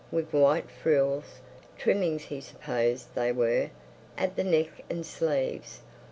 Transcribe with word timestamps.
—with 0.11 0.33
white 0.33 0.71
frills, 0.71 1.41
trimmings 1.77 2.23
he 2.23 2.41
supposed 2.41 3.13
they 3.13 3.31
were, 3.31 3.69
at 4.17 4.35
the 4.35 4.43
neck 4.43 4.83
and 4.89 5.05
sleeves. 5.05 5.81